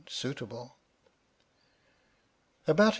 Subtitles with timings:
[0.09, 0.73] suitable.
[2.67, 2.89] About a.